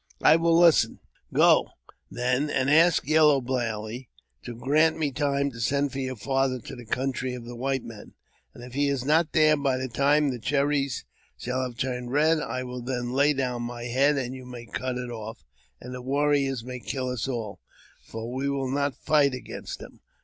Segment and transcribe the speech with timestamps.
[0.23, 1.69] "I will listen." *' Go,
[2.09, 4.09] then, and ask Yellow Belly
[4.41, 7.83] to grant me time to sen for your father to the country of the white
[7.83, 8.15] men,
[8.55, 11.05] and if he be not here by the time the cherries
[11.37, 14.97] shall have turned red, I wd|| then lay down my head, and you may cut
[14.97, 15.45] it off,
[15.79, 17.59] and tlSP warriors may kill us all,
[18.03, 19.99] for we will not fight against them.